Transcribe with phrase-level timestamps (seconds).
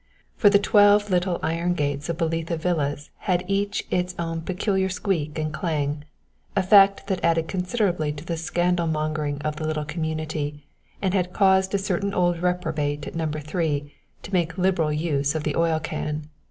[0.35, 5.37] For the twelve little iron gates of Belitha Villas had each its own peculiar squeak
[5.37, 6.03] and clang,
[6.55, 10.65] a fact that added considerably to the scandal mongering of the little community,
[11.03, 13.27] and had caused a certain old reprobate at No.
[13.27, 13.93] 3
[14.23, 16.29] to make liberal use of the oil can.